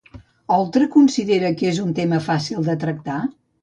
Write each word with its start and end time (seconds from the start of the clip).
Oltra 0.55 0.87
considera 0.95 1.53
que 1.61 1.69
és 1.75 1.85
un 1.87 1.95
tema 2.03 2.25
fàcil 2.33 2.69
de 2.71 2.81
tractar? 2.87 3.25